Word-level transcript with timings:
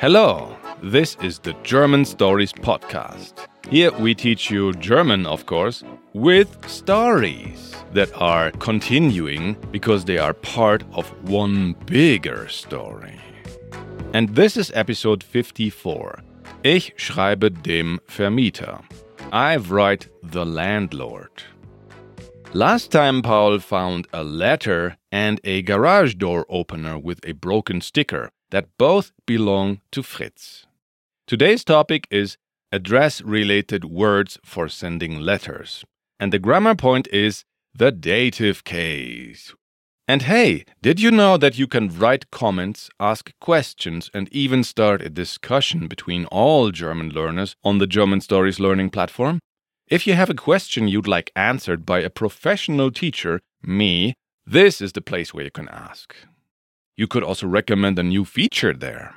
Hello, 0.00 0.54
this 0.82 1.16
is 1.22 1.38
the 1.38 1.54
German 1.62 2.04
Stories 2.04 2.52
Podcast. 2.52 3.32
Here 3.70 3.90
we 3.92 4.14
teach 4.14 4.50
you 4.50 4.74
German, 4.74 5.24
of 5.24 5.46
course, 5.46 5.82
with 6.12 6.68
stories 6.68 7.74
that 7.94 8.12
are 8.20 8.50
continuing 8.50 9.56
because 9.70 10.04
they 10.04 10.18
are 10.18 10.34
part 10.34 10.84
of 10.92 11.08
one 11.30 11.74
bigger 11.86 12.48
story. 12.48 13.18
And 14.12 14.28
this 14.36 14.58
is 14.58 14.70
episode 14.74 15.24
54. 15.24 16.20
Ich 16.64 16.92
schreibe 16.98 17.62
dem 17.62 17.98
Vermieter. 18.08 18.82
I 19.32 19.56
write 19.56 20.08
the 20.22 20.44
landlord. 20.44 21.42
Last 22.52 22.92
time, 22.92 23.22
Paul 23.22 23.58
found 23.58 24.06
a 24.12 24.22
letter 24.22 24.98
and 25.14 25.40
a 25.44 25.62
garage 25.62 26.16
door 26.16 26.44
opener 26.48 26.98
with 26.98 27.20
a 27.22 27.30
broken 27.30 27.80
sticker 27.80 28.30
that 28.50 28.66
both 28.76 29.12
belong 29.26 29.80
to 29.92 30.02
Fritz. 30.02 30.66
Today's 31.24 31.62
topic 31.62 32.08
is 32.10 32.36
address 32.72 33.22
related 33.22 33.84
words 33.84 34.40
for 34.44 34.68
sending 34.68 35.20
letters. 35.20 35.84
And 36.18 36.32
the 36.32 36.40
grammar 36.40 36.74
point 36.74 37.06
is 37.12 37.44
the 37.72 37.92
dative 37.92 38.64
case. 38.64 39.54
And 40.08 40.22
hey, 40.22 40.64
did 40.82 40.98
you 41.00 41.12
know 41.12 41.36
that 41.36 41.56
you 41.56 41.68
can 41.68 41.96
write 41.96 42.32
comments, 42.32 42.90
ask 42.98 43.30
questions, 43.40 44.10
and 44.12 44.28
even 44.32 44.64
start 44.64 45.00
a 45.00 45.08
discussion 45.08 45.86
between 45.86 46.24
all 46.24 46.72
German 46.72 47.10
learners 47.10 47.54
on 47.62 47.78
the 47.78 47.86
German 47.86 48.20
Stories 48.20 48.58
Learning 48.58 48.90
platform? 48.90 49.38
If 49.86 50.08
you 50.08 50.14
have 50.14 50.30
a 50.30 50.34
question 50.34 50.88
you'd 50.88 51.06
like 51.06 51.30
answered 51.36 51.86
by 51.86 52.00
a 52.00 52.10
professional 52.10 52.90
teacher, 52.90 53.42
me, 53.62 54.14
this 54.46 54.80
is 54.80 54.92
the 54.92 55.00
place 55.00 55.32
where 55.32 55.44
you 55.44 55.50
can 55.50 55.68
ask. 55.68 56.14
You 56.96 57.06
could 57.06 57.22
also 57.22 57.46
recommend 57.46 57.98
a 57.98 58.02
new 58.02 58.24
feature 58.24 58.72
there. 58.72 59.16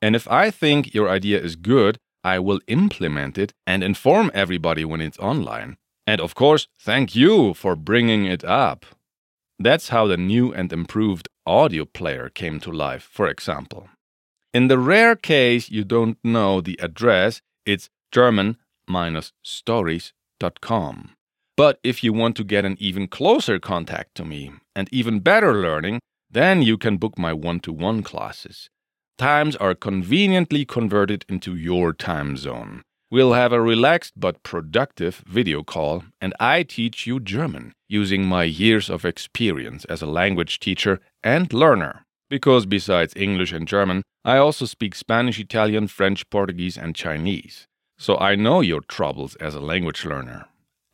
And 0.00 0.14
if 0.14 0.28
I 0.30 0.50
think 0.50 0.94
your 0.94 1.08
idea 1.08 1.40
is 1.40 1.56
good, 1.56 1.98
I 2.24 2.38
will 2.38 2.60
implement 2.68 3.38
it 3.38 3.52
and 3.66 3.82
inform 3.82 4.30
everybody 4.34 4.84
when 4.84 5.00
it's 5.00 5.18
online. 5.18 5.76
And 6.06 6.20
of 6.20 6.34
course, 6.34 6.68
thank 6.78 7.14
you 7.14 7.54
for 7.54 7.76
bringing 7.76 8.24
it 8.24 8.44
up. 8.44 8.86
That's 9.58 9.88
how 9.88 10.06
the 10.06 10.16
new 10.16 10.52
and 10.52 10.72
improved 10.72 11.28
audio 11.44 11.84
player 11.84 12.28
came 12.28 12.60
to 12.60 12.70
life, 12.70 13.08
for 13.10 13.28
example. 13.28 13.88
In 14.54 14.68
the 14.68 14.78
rare 14.78 15.16
case 15.16 15.68
you 15.70 15.84
don't 15.84 16.18
know 16.24 16.60
the 16.60 16.78
address, 16.80 17.42
it's 17.66 17.90
German 18.12 18.56
stories.com. 19.42 21.17
But 21.58 21.80
if 21.82 22.04
you 22.04 22.12
want 22.12 22.36
to 22.36 22.44
get 22.44 22.64
an 22.64 22.76
even 22.78 23.08
closer 23.08 23.58
contact 23.58 24.14
to 24.14 24.24
me 24.24 24.52
and 24.76 24.88
even 24.92 25.18
better 25.18 25.52
learning, 25.60 25.98
then 26.30 26.62
you 26.62 26.78
can 26.78 26.98
book 26.98 27.18
my 27.18 27.32
one 27.32 27.58
to 27.60 27.72
one 27.72 28.04
classes. 28.04 28.70
Times 29.18 29.56
are 29.56 29.74
conveniently 29.74 30.64
converted 30.64 31.24
into 31.28 31.56
your 31.56 31.92
time 31.92 32.36
zone. 32.36 32.82
We'll 33.10 33.32
have 33.32 33.52
a 33.52 33.60
relaxed 33.60 34.12
but 34.16 34.44
productive 34.44 35.24
video 35.26 35.64
call, 35.64 36.04
and 36.20 36.32
I 36.38 36.62
teach 36.62 37.08
you 37.08 37.18
German 37.18 37.72
using 37.88 38.24
my 38.24 38.44
years 38.44 38.88
of 38.88 39.04
experience 39.04 39.84
as 39.86 40.00
a 40.00 40.06
language 40.06 40.60
teacher 40.60 41.00
and 41.24 41.52
learner. 41.52 42.04
Because 42.30 42.66
besides 42.66 43.14
English 43.16 43.50
and 43.50 43.66
German, 43.66 44.04
I 44.24 44.36
also 44.36 44.64
speak 44.64 44.94
Spanish, 44.94 45.40
Italian, 45.40 45.88
French, 45.88 46.30
Portuguese, 46.30 46.78
and 46.78 46.94
Chinese. 46.94 47.66
So 47.98 48.16
I 48.16 48.36
know 48.36 48.60
your 48.60 48.82
troubles 48.82 49.34
as 49.36 49.56
a 49.56 49.60
language 49.60 50.04
learner. 50.04 50.46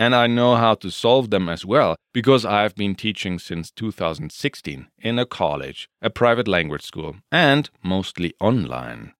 And 0.04 0.14
I 0.14 0.26
know 0.26 0.56
how 0.56 0.74
to 0.74 0.90
solve 0.90 1.30
them 1.30 1.48
as 1.48 1.64
well 1.64 1.96
because 2.12 2.44
I've 2.44 2.74
been 2.74 2.94
teaching 2.94 3.38
since 3.38 3.70
2016 3.70 4.88
in 4.98 5.18
a 5.18 5.24
college, 5.24 5.88
a 6.02 6.10
private 6.10 6.46
language 6.46 6.82
school, 6.82 7.16
and 7.32 7.70
mostly 7.82 8.34
online. 8.38 9.14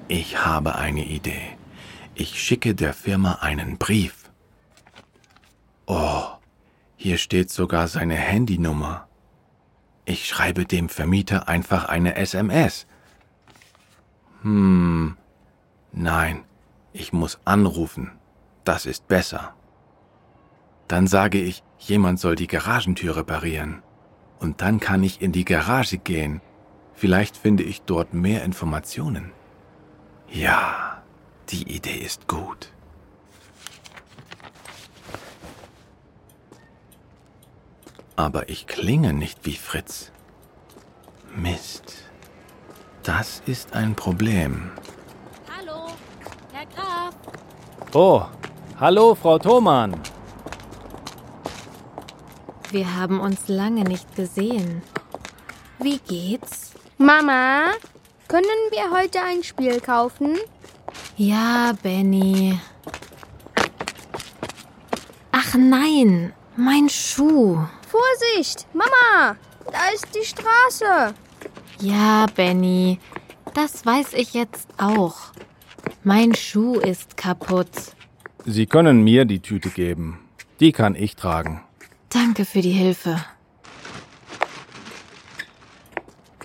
Ich 0.08 0.46
habe 0.46 0.76
eine 0.76 1.04
Idee. 1.04 1.58
Ich 2.18 2.42
schicke 2.42 2.74
der 2.74 2.94
Firma 2.94 3.40
einen 3.42 3.78
Brief. 3.78 4.32
Oh, 5.86 6.24
hier 6.96 7.18
steht 7.18 7.50
sogar 7.50 7.90
seine 7.90 8.16
Handynummer. 8.16 9.10
Ich 10.06 10.26
schreibe 10.26 10.66
dem 10.66 10.88
Vermieter 10.88 11.50
einfach 11.50 11.86
eine 11.86 12.16
SMS. 12.16 12.88
Hm, 14.44 15.18
nein, 15.92 16.46
ich 16.94 17.12
muss 17.12 17.40
anrufen. 17.44 18.12
Das 18.64 18.86
ist 18.86 19.10
besser. 19.10 19.54
Dann 20.88 21.08
sage 21.08 21.42
ich, 21.42 21.64
jemand 21.80 22.22
soll 22.22 22.36
die 22.36 22.48
Garagentür 22.48 23.18
reparieren. 23.18 23.84
Und 24.40 24.62
dann 24.62 24.80
kann 24.80 25.04
ich 25.04 25.22
in 25.22 25.34
die 25.34 25.46
Garage 25.46 25.98
gehen. 25.98 26.40
Vielleicht 26.94 27.36
finde 27.36 27.64
ich 27.64 27.82
dort 27.82 28.14
mehr 28.14 28.46
Informationen. 28.46 29.34
Ja, 30.30 30.95
die 31.50 31.76
Idee 31.76 32.00
ist 32.00 32.28
gut. 32.28 32.72
Aber 38.16 38.50
ich 38.50 38.66
klinge 38.68 39.14
nicht 39.14 39.46
wie 39.46 39.56
Fritz. 39.56 40.12
Mist. 41.36 41.94
Das 43.04 43.42
ist 43.46 43.74
ein 43.74 43.96
Problem. 43.96 44.72
Hallo, 45.56 45.88
Herr 46.54 46.66
Graf. 46.68 47.14
Oh, 47.94 48.24
hallo, 48.80 49.16
Frau 49.16 49.38
Thoman. 49.38 50.00
Wir 52.72 52.96
haben 52.96 53.20
uns 53.20 53.48
lange 53.48 53.84
nicht 53.84 54.16
gesehen. 54.16 54.82
Wie 55.80 56.00
geht's? 56.00 56.72
Mama, 56.98 57.74
können 58.28 58.46
wir 58.72 58.92
heute 58.92 59.22
ein 59.22 59.44
Spiel 59.44 59.82
kaufen? 59.82 60.38
Ja, 61.18 61.72
Benny. 61.82 62.60
Ach 65.32 65.56
nein, 65.56 66.34
mein 66.58 66.90
Schuh. 66.90 67.58
Vorsicht, 67.88 68.68
Mama, 68.74 69.38
da 69.72 69.80
ist 69.94 70.08
die 70.14 70.26
Straße. 70.26 71.14
Ja, 71.80 72.26
Benny, 72.36 73.00
das 73.54 73.86
weiß 73.86 74.14
ich 74.14 74.34
jetzt 74.34 74.68
auch. 74.78 75.16
Mein 76.04 76.36
Schuh 76.36 76.80
ist 76.80 77.16
kaputt. 77.16 77.70
Sie 78.44 78.66
können 78.66 79.02
mir 79.04 79.24
die 79.24 79.40
Tüte 79.40 79.70
geben. 79.70 80.20
Die 80.60 80.74
kann 80.74 80.96
ich 80.96 81.16
tragen. 81.16 81.64
Danke 82.10 82.44
für 82.44 82.62
die 82.62 82.72
Hilfe. 82.72 83.24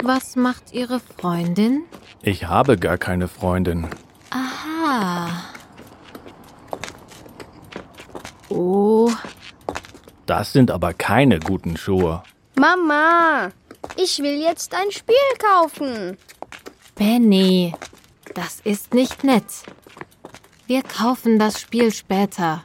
Was 0.02 0.36
macht 0.36 0.72
Ihre 0.72 1.00
Freundin? 1.00 1.82
Ich 2.22 2.46
habe 2.46 2.78
gar 2.78 2.98
keine 2.98 3.28
Freundin. 3.28 3.88
Aha. 4.30 5.28
Oh, 8.48 9.10
Das 10.26 10.52
sind 10.52 10.70
aber 10.70 10.92
keine 10.94 11.38
guten 11.40 11.76
Schuhe. 11.76 12.22
Mama, 12.56 13.50
ich 13.96 14.18
will 14.20 14.40
jetzt 14.40 14.74
ein 14.74 14.90
Spiel 14.90 15.14
kaufen. 15.38 16.16
Benny, 16.94 17.74
das 18.34 18.60
ist 18.64 18.94
nicht 18.94 19.24
nett. 19.24 19.44
Wir 20.66 20.82
kaufen 20.82 21.38
das 21.38 21.60
Spiel 21.60 21.92
später. 21.92 22.62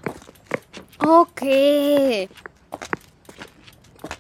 Okay. 1.00 2.30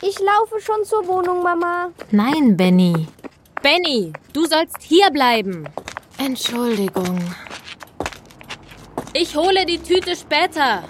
Ich 0.01 0.19
laufe 0.19 0.59
schon 0.61 0.83
zur 0.85 1.07
Wohnung, 1.07 1.43
Mama. 1.43 1.91
Nein, 2.11 2.57
Benny. 2.57 3.07
Benny, 3.61 4.13
du 4.33 4.45
sollst 4.45 4.81
hier 4.81 5.09
bleiben. 5.11 5.67
Entschuldigung. 6.17 7.19
Ich 9.13 9.35
hole 9.35 9.65
die 9.65 9.79
Tüte 9.79 10.15
später. 10.15 10.83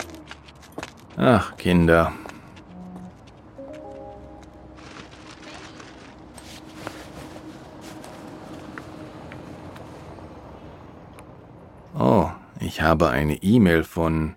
Ach, 1.18 1.56
Kinder. 1.57 2.12
Oh, 11.98 12.30
ich 12.60 12.81
habe 12.81 13.10
eine 13.10 13.36
E-Mail 13.42 13.83
von 13.83 14.36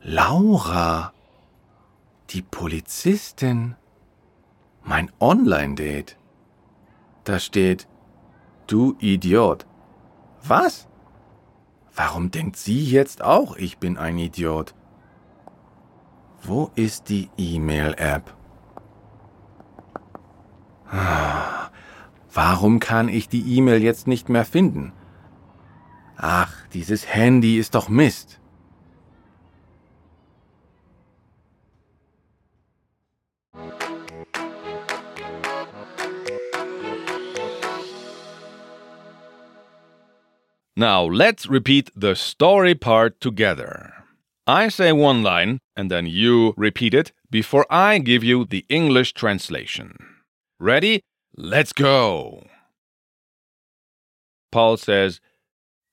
Laura, 0.00 1.12
die 2.30 2.42
Polizistin. 2.42 3.76
Mein 4.82 5.10
Online-Date. 5.20 6.16
Da 7.24 7.38
steht, 7.38 7.86
du 8.66 8.96
Idiot. 8.98 9.66
Was? 10.42 10.88
Warum 11.94 12.30
denkt 12.30 12.56
sie 12.56 12.84
jetzt 12.84 13.22
auch, 13.22 13.56
ich 13.56 13.78
bin 13.78 13.98
ein 13.98 14.18
Idiot? 14.18 14.74
Wo 16.42 16.70
ist 16.74 17.08
die 17.08 17.28
E-Mail-App? 17.36 18.34
Ah, 20.90 21.50
Warum 22.32 22.78
kann 22.78 23.08
ich 23.08 23.28
die 23.28 23.56
E-Mail 23.56 23.82
jetzt 23.82 24.06
nicht 24.06 24.28
mehr 24.28 24.44
finden? 24.44 24.92
Ach, 26.16 26.52
dieses 26.72 27.12
Handy 27.12 27.58
ist 27.58 27.74
doch 27.74 27.88
Mist. 27.88 28.39
Now 40.80 41.04
let's 41.04 41.46
repeat 41.46 41.90
the 41.94 42.14
story 42.16 42.74
part 42.74 43.20
together. 43.20 43.92
I 44.46 44.70
say 44.70 44.92
one 44.92 45.22
line 45.22 45.58
and 45.76 45.90
then 45.90 46.06
you 46.06 46.54
repeat 46.56 46.94
it 46.94 47.12
before 47.30 47.66
I 47.68 47.98
give 47.98 48.24
you 48.24 48.46
the 48.46 48.64
English 48.70 49.12
translation. 49.12 49.94
Ready? 50.58 51.02
Let's 51.36 51.74
go! 51.74 52.46
Paul 54.50 54.78
says, 54.78 55.20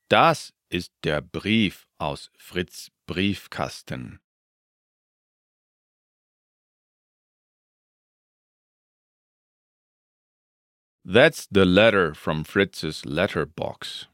Das 0.10 0.54
ist 0.72 0.92
der 1.04 1.20
Brief 1.20 1.86
aus 2.00 2.30
Fritz 2.38 2.90
Briefkasten. 3.10 4.20
That's 11.04 11.46
the 11.52 11.66
letter 11.66 12.14
from 12.14 12.46
Fritz's 12.46 13.06
letter 13.06 13.46
box. 13.46 14.08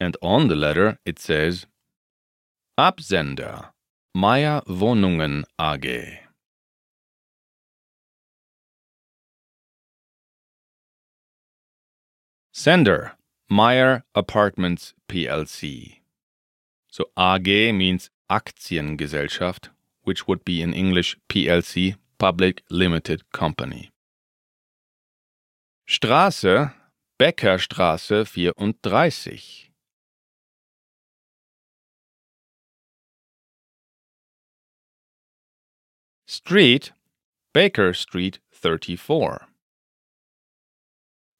And 0.00 0.16
on 0.22 0.48
the 0.48 0.56
letter 0.56 0.98
it 1.04 1.18
says 1.18 1.66
Absender 2.78 3.70
Meyer 4.14 4.62
Wohnungen 4.66 5.44
AG. 5.60 6.20
Sender 12.52 13.12
Meyer 13.48 14.02
Apartments 14.14 14.94
PLC. 15.08 16.00
So 16.88 17.04
AG 17.18 17.72
means 17.72 18.10
Aktiengesellschaft, 18.30 19.68
which 20.02 20.26
would 20.26 20.44
be 20.44 20.62
in 20.62 20.72
English 20.72 21.16
PLC, 21.28 21.96
Public 22.18 22.62
Limited 22.70 23.30
Company. 23.32 23.90
Straße 25.88 26.72
Beckerstraße 27.18 28.26
34. 28.26 29.69
Street, 36.32 36.92
Baker 37.52 37.92
Street 37.92 38.38
34. 38.54 39.48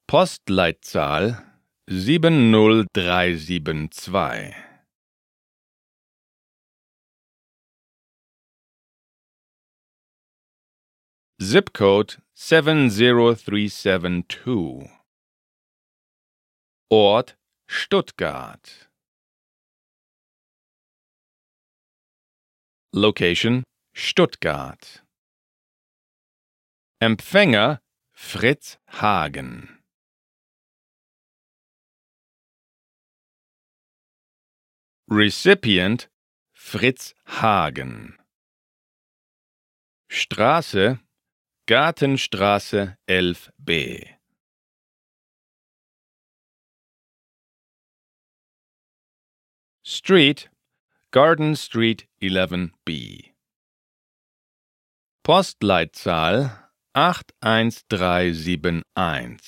Postleitzahl 0.08 1.44
70372. 1.88 4.52
Zip 11.40 11.72
code 11.72 12.16
70372. 12.34 14.88
Ort 16.90 17.36
Stuttgart. 17.68 18.88
Location 22.92 23.62
Stuttgart. 24.02 25.04
Empfänger 27.00 27.82
Fritz 28.12 28.78
Hagen. 28.88 29.78
Recipient 35.06 36.10
Fritz 36.50 37.14
Hagen. 37.26 38.16
Straße 40.08 40.98
Gartenstraße 41.66 42.96
11b. 43.06 44.16
Street 49.82 50.50
Garden 51.10 51.54
Street 51.54 52.08
11b. 52.22 53.29
Postleitzahl 55.30 56.50
81371. 56.92 59.38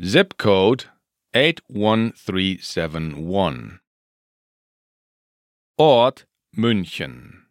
Zip 0.00 0.38
code 0.38 0.84
81371. 1.34 3.80
Ort 5.76 6.24
München. 6.56 7.46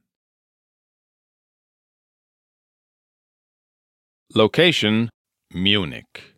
Location 4.33 5.09
Munich. 5.53 6.35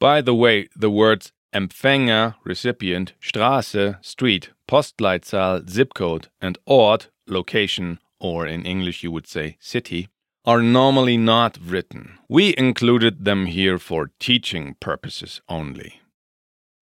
By 0.00 0.22
the 0.22 0.34
way, 0.34 0.68
the 0.74 0.90
words 0.90 1.32
Empfänger, 1.56 2.34
recipient, 2.44 3.14
Straße, 3.18 3.96
street, 4.04 4.50
Postleitzahl, 4.68 5.66
zip 5.66 5.94
code, 5.94 6.28
and 6.38 6.58
Ort, 6.66 7.08
location, 7.26 7.98
or 8.20 8.46
in 8.46 8.66
English 8.66 9.02
you 9.02 9.10
would 9.10 9.26
say 9.26 9.56
city, 9.58 10.08
are 10.44 10.60
normally 10.60 11.16
not 11.16 11.56
written. 11.64 12.18
We 12.28 12.54
included 12.58 13.24
them 13.24 13.46
here 13.46 13.78
for 13.78 14.10
teaching 14.20 14.76
purposes 14.80 15.40
only. 15.48 16.02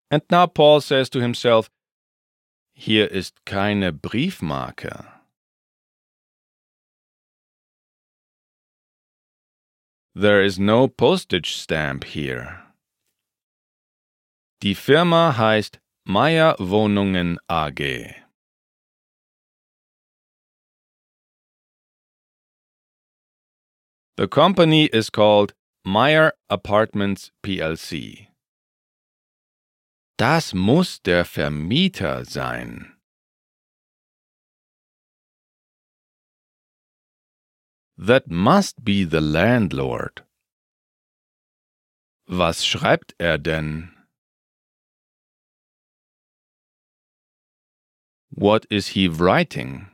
And 0.10 0.24
now 0.32 0.48
Paul 0.48 0.82
says 0.82 1.08
to 1.12 1.22
himself, 1.22 1.70
Hier 2.74 3.06
ist 3.06 3.46
keine 3.46 3.92
Briefmarke. 3.92 5.06
There 10.16 10.42
is 10.42 10.58
no 10.58 10.88
postage 10.88 11.54
stamp 11.54 12.06
here. 12.06 12.63
Die 14.64 14.76
Firma 14.76 15.36
heißt 15.36 15.82
Meier 16.06 16.56
Wohnungen 16.58 17.38
AG. 17.50 17.82
The 24.16 24.28
company 24.30 24.86
is 24.86 25.12
called 25.12 25.54
Meyer 25.84 26.32
Apartments 26.48 27.34
PLC. 27.42 28.30
Das 30.18 30.54
muss 30.54 31.02
der 31.02 31.26
Vermieter 31.26 32.24
sein. 32.24 32.96
That 37.98 38.30
must 38.30 38.86
be 38.86 39.04
the 39.04 39.20
landlord. 39.20 40.26
Was 42.28 42.66
schreibt 42.66 43.14
er 43.18 43.38
denn? 43.38 43.93
What 48.36 48.66
is 48.72 48.88
he 48.90 49.08
writing? 49.08 49.90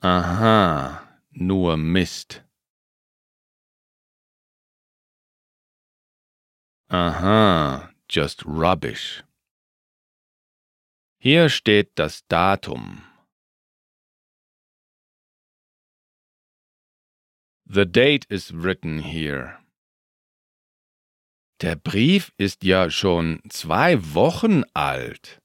Aha, 0.00 1.06
nur 1.34 1.76
Mist. 1.76 2.40
Aha, 6.88 7.90
just 8.08 8.46
rubbish. 8.46 9.22
Hier 11.18 11.50
steht 11.50 11.90
das 11.96 12.22
Datum. 12.28 13.02
The 17.66 17.84
date 17.84 18.26
is 18.30 18.54
written 18.54 19.00
here. 19.00 19.58
Der 21.60 21.76
Brief 21.76 22.32
ist 22.38 22.64
ja 22.64 22.88
schon 22.88 23.42
zwei 23.50 23.98
Wochen 24.14 24.64
alt. 24.72 25.42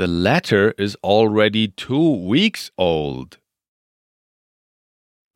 The 0.00 0.06
letter 0.06 0.72
is 0.78 0.96
already 1.04 1.68
two 1.68 2.10
weeks 2.26 2.70
old. 2.78 3.36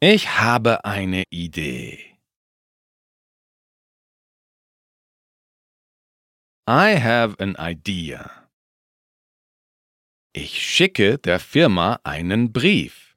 Ich 0.00 0.24
habe 0.40 0.82
eine 0.82 1.24
Idee. 1.30 2.16
I 6.66 6.92
have 6.92 7.36
an 7.38 7.56
idea. 7.58 8.48
Ich 10.32 10.62
schicke 10.62 11.18
der 11.18 11.40
Firma 11.40 12.00
einen 12.02 12.50
Brief. 12.50 13.14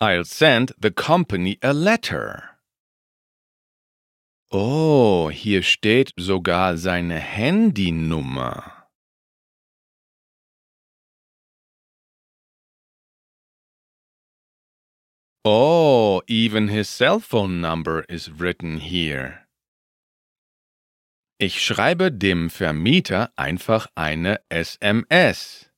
I'll 0.00 0.24
send 0.24 0.74
the 0.78 0.92
company 0.92 1.58
a 1.60 1.72
letter. 1.72 2.53
Oh, 4.50 5.30
hier 5.30 5.62
steht 5.62 6.12
sogar 6.16 6.76
seine 6.76 7.18
Handynummer. 7.18 8.88
Oh, 15.46 16.22
even 16.26 16.68
his 16.68 16.88
cell 16.88 17.20
phone 17.20 17.60
number 17.60 18.04
is 18.08 18.40
written 18.40 18.78
here. 18.78 19.44
Ich 21.38 21.62
schreibe 21.62 22.10
dem 22.10 22.48
Vermieter 22.48 23.32
einfach 23.36 23.88
eine 23.94 24.40
SMS. 24.48 25.70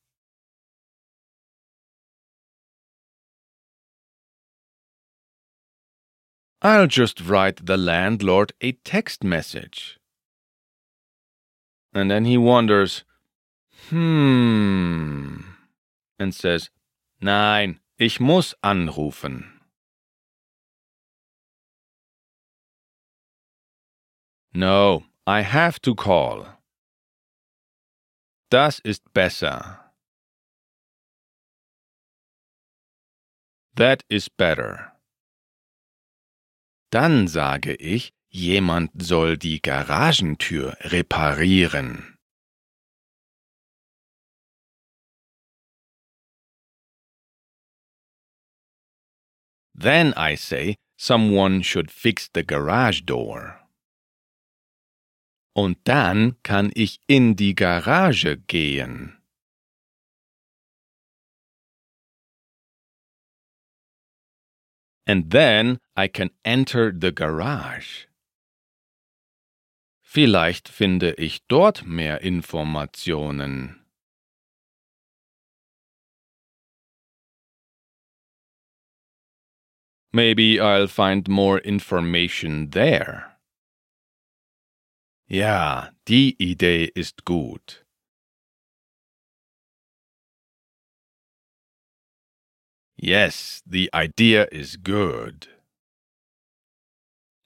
I'll 6.66 6.88
just 6.88 7.20
write 7.20 7.66
the 7.66 7.76
landlord 7.76 8.52
a 8.61 8.73
text 8.73 9.23
message. 9.23 10.00
And 11.94 12.11
then 12.11 12.25
he 12.25 12.37
wonders, 12.37 13.04
hmm, 13.88 15.42
and 16.18 16.35
says, 16.35 16.70
Nein, 17.20 17.78
ich 18.00 18.18
muss 18.18 18.52
anrufen. 18.64 19.44
No, 24.52 25.04
I 25.25 25.42
have 25.42 25.80
to 25.82 25.94
call. 25.94 26.49
Das 28.50 28.80
ist 28.80 29.02
besser. 29.14 29.78
That 33.76 34.02
is 34.11 34.28
better. 34.28 34.95
Dann 36.96 37.28
sage 37.28 37.74
ich, 37.74 38.14
jemand 38.30 38.90
soll 38.96 39.36
die 39.36 39.60
Garagentür 39.60 40.78
reparieren. 40.80 42.16
Then 49.74 50.14
I 50.16 50.36
say, 50.36 50.76
someone 50.96 51.62
should 51.62 51.90
fix 51.90 52.30
the 52.34 52.46
garage 52.46 53.02
door. 53.04 53.60
Und 55.54 55.76
dann 55.84 56.42
kann 56.42 56.70
ich 56.74 57.00
in 57.06 57.36
die 57.36 57.54
Garage 57.54 58.38
gehen. 58.38 59.18
And 65.06 65.30
then 65.30 65.78
I 65.96 66.08
can 66.08 66.30
enter 66.44 66.92
the 66.92 67.12
garage. 67.12 68.06
Vielleicht 70.02 70.68
finde 70.68 71.14
ich 71.18 71.46
dort 71.46 71.86
mehr 71.86 72.20
Informationen. 72.22 73.86
Maybe 80.12 80.58
I'll 80.58 80.88
find 80.88 81.28
more 81.28 81.58
information 81.58 82.70
there. 82.70 83.36
Ja, 85.28 85.90
die 86.08 86.36
Idee 86.38 86.90
ist 86.94 87.25
gut. 87.25 87.86
Yes, 93.06 93.62
the 93.64 93.88
idea 93.94 94.48
is 94.50 94.82
good. 94.82 95.46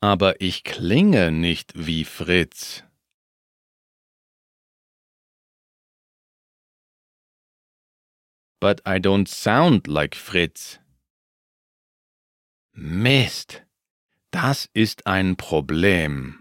Aber 0.00 0.40
ich 0.40 0.64
klinge 0.64 1.31
nicht 1.31 1.75
wie 1.75 2.05
Fritz. 2.05 2.83
But 8.59 8.81
I 8.87 8.99
don't 8.99 9.29
sound 9.29 9.87
like 9.87 10.14
Fritz. 10.14 10.79
Mist, 12.73 13.62
das 14.31 14.67
ist 14.73 15.07
ein 15.07 15.37
Problem. 15.37 16.38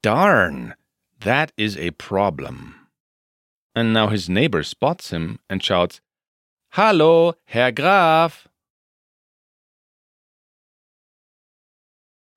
Darn, 0.00 0.74
that 1.18 1.52
is 1.56 1.76
a 1.76 1.90
problem. 1.90 2.81
And 3.74 3.92
now 3.92 4.08
his 4.08 4.28
neighbor 4.28 4.62
spots 4.62 5.10
him 5.10 5.38
and 5.48 5.62
shouts, 5.62 6.00
Hallo, 6.72 7.34
Herr 7.46 7.72
Graf! 7.72 8.48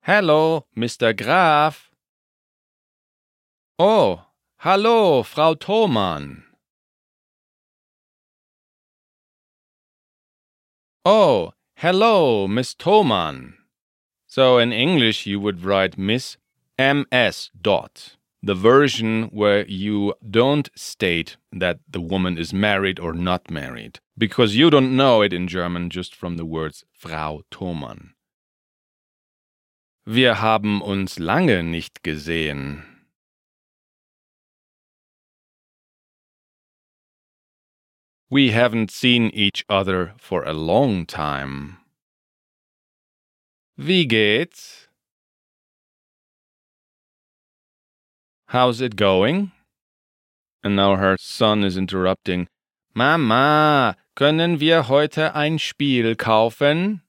Hello, 0.02 0.66
Mr. 0.76 1.16
Graf! 1.16 1.90
Oh, 3.78 4.26
hallo, 4.58 5.22
Frau 5.22 5.54
Thoman! 5.54 6.44
Oh, 11.04 11.52
hello, 11.74 12.48
Miss 12.48 12.74
Thoman! 12.74 13.54
So 14.26 14.58
in 14.58 14.72
English 14.72 15.26
you 15.26 15.38
would 15.40 15.62
write 15.64 15.96
Miss 15.96 16.36
MS 16.78 17.50
dot, 17.60 18.15
the 18.46 18.54
version 18.54 19.24
where 19.32 19.66
you 19.66 20.14
don't 20.30 20.70
state 20.76 21.36
that 21.50 21.80
the 21.88 22.00
woman 22.00 22.38
is 22.38 22.52
married 22.52 23.00
or 23.00 23.12
not 23.12 23.50
married, 23.50 23.98
because 24.16 24.54
you 24.54 24.70
don't 24.70 24.94
know 24.94 25.20
it 25.20 25.32
in 25.32 25.48
German 25.48 25.90
just 25.90 26.14
from 26.14 26.36
the 26.36 26.44
words 26.44 26.84
Frau 26.92 27.42
Thoman. 27.50 28.14
Wir 30.06 30.36
haben 30.36 30.80
uns 30.80 31.18
lange 31.18 31.64
nicht 31.64 32.04
gesehen. 32.04 32.84
We 38.30 38.52
haven't 38.52 38.92
seen 38.92 39.30
each 39.34 39.64
other 39.68 40.14
for 40.18 40.44
a 40.44 40.52
long 40.52 41.04
time. 41.04 41.78
Wie 43.76 44.06
geht's? 44.06 44.86
How's 48.50 48.80
it 48.80 48.94
going? 48.94 49.50
And 50.62 50.76
now 50.76 50.96
her 50.96 51.16
son 51.18 51.64
is 51.64 51.76
interrupting. 51.76 52.46
Mama, 52.94 53.96
können 54.14 54.60
wir 54.60 54.84
heute 54.84 55.34
ein 55.34 55.58
Spiel 55.58 56.14
kaufen? 56.14 57.02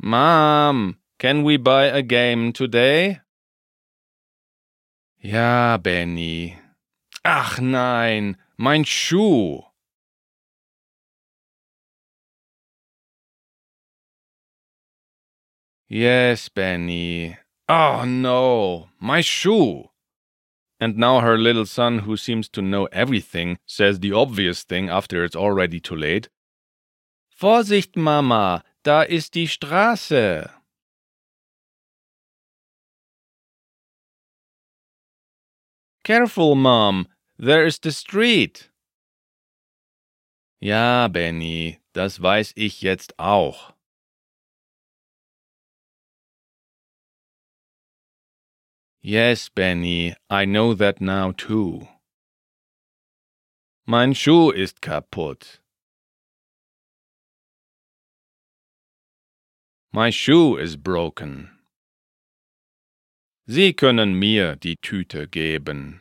Mom, 0.00 0.96
can 1.18 1.44
we 1.44 1.58
buy 1.58 1.84
a 1.84 2.02
game 2.02 2.52
today? 2.52 3.20
Ja, 5.20 5.76
Benny. 5.76 6.56
Ach 7.24 7.60
nein, 7.60 8.36
mein 8.56 8.84
Schuh. 8.84 9.67
Yes, 15.88 16.50
Benny. 16.50 17.38
Oh 17.66 18.04
no, 18.06 18.88
my 19.00 19.22
shoe. 19.22 19.88
And 20.78 20.96
now 20.98 21.20
her 21.20 21.38
little 21.38 21.64
son, 21.64 22.00
who 22.00 22.16
seems 22.16 22.48
to 22.50 22.62
know 22.62 22.86
everything, 22.92 23.58
says 23.66 23.98
the 23.98 24.12
obvious 24.12 24.64
thing 24.64 24.90
after 24.90 25.24
it's 25.24 25.34
already 25.34 25.80
too 25.80 25.96
late. 25.96 26.28
Vorsicht, 27.34 27.96
Mama, 27.96 28.62
da 28.84 29.02
ist 29.02 29.34
die 29.34 29.46
Straße. 29.46 30.50
Careful, 36.04 36.54
Mom, 36.54 37.06
there 37.38 37.64
is 37.66 37.78
the 37.78 37.92
street. 37.92 38.70
Ja, 40.60 41.08
Benny, 41.08 41.78
das 41.94 42.20
weiß 42.20 42.52
ich 42.56 42.82
jetzt 42.82 43.18
auch. 43.18 43.77
Yes, 49.00 49.48
Benny, 49.48 50.14
I 50.28 50.44
know 50.44 50.74
that 50.74 51.00
now 51.00 51.32
too. 51.32 51.86
Mein 53.86 54.12
Schuh 54.12 54.50
ist 54.52 54.80
kaputt. 54.80 55.60
My 59.92 60.10
shoe 60.10 60.56
is 60.56 60.76
broken. 60.76 61.48
Sie 63.46 63.72
können 63.72 64.18
mir 64.18 64.54
die 64.54 64.76
Tüte 64.76 65.26
geben. 65.26 66.00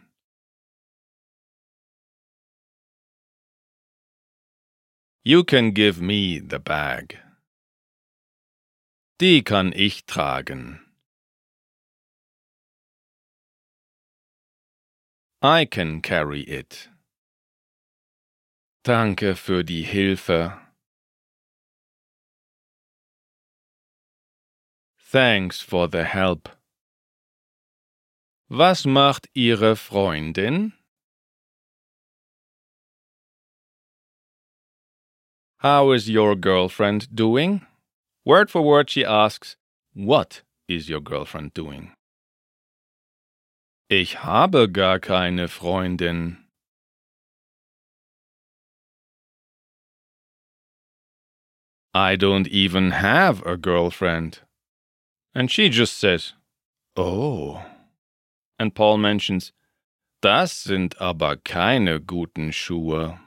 You 5.23 5.43
can 5.45 5.71
give 5.71 6.01
me 6.01 6.39
the 6.39 6.59
bag. 6.59 7.17
Die 9.19 9.41
kann 9.41 9.71
ich 9.73 10.05
tragen. 10.05 10.86
I 15.47 15.63
can 15.63 16.01
carry 16.01 16.41
it. 16.41 16.89
Danke 18.83 19.33
für 19.33 19.63
die 19.63 19.83
Hilfe. 19.83 20.59
Thanks 24.99 25.61
for 25.61 25.87
the 25.87 26.03
help. 26.03 26.49
Was 28.49 28.85
macht 28.85 29.29
Ihre 29.33 29.77
Freundin? 29.77 30.73
How 35.59 35.91
is 35.91 36.09
your 36.09 36.35
girlfriend 36.35 37.15
doing? 37.15 37.65
Word 38.25 38.51
for 38.51 38.61
word, 38.63 38.89
she 38.89 39.05
asks, 39.05 39.55
What 39.93 40.41
is 40.67 40.89
your 40.89 40.99
girlfriend 40.99 41.53
doing? 41.53 41.96
Ich 43.89 44.21
habe 44.21 44.69
gar 44.69 44.99
keine 44.99 45.47
Freundin. 45.47 46.43
I 51.93 52.17
don't 52.17 52.47
even 52.49 52.91
have 52.91 53.41
a 53.45 53.55
girlfriend. 53.55 54.41
And 55.33 55.49
she 55.49 55.69
just 55.69 55.97
says, 55.97 56.33
Oh. 56.97 57.63
And 58.59 58.75
Paul 58.75 58.97
mentions, 58.97 59.53
Das 60.21 60.63
sind 60.63 60.99
aber 60.99 61.37
keine 61.37 62.01
guten 62.01 62.51
Schuhe. 62.51 63.19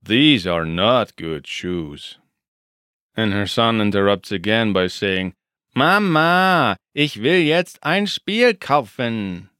These 0.00 0.46
are 0.46 0.64
not 0.64 1.16
good 1.16 1.48
shoes. 1.48 2.18
And 3.16 3.32
her 3.32 3.46
son 3.46 3.80
interrupts 3.80 4.32
again 4.32 4.72
by 4.72 4.88
saying, 4.88 5.34
Mama, 5.74 6.76
ich 6.94 7.16
will 7.16 7.40
jetzt 7.40 7.78
ein 7.82 8.06
Spiel 8.06 8.54
kaufen. 8.54 9.50